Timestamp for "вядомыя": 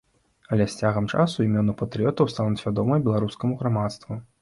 2.67-3.07